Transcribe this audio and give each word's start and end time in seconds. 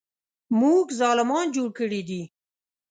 موږ 0.59 0.85
ظالمان 0.99 1.45
جوړ 1.55 1.69
کړي 1.79 2.01
دي. 2.09 2.21